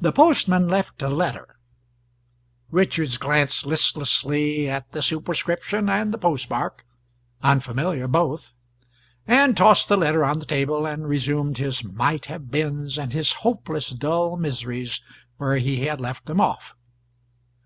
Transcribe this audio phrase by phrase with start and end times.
[0.00, 1.58] The postman left a letter.
[2.70, 6.86] Richards glanced listlessly at the superscription and the post mark
[7.42, 8.54] unfamiliar, both
[9.26, 13.34] and tossed the letter on the table and resumed his might have beens and his
[13.44, 15.02] hopeless dull miseries
[15.36, 16.74] where he had left them off.